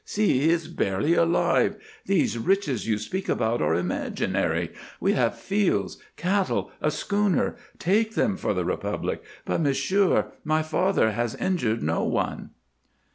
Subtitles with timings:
[0.03, 0.39] See!
[0.39, 1.75] He is barely alive.
[2.07, 4.71] These riches you speak about are imaginary.
[4.99, 11.11] We have fields, cattle, a schooner; take them for the Republic, but, monsieur, my father
[11.11, 12.49] has injured no one."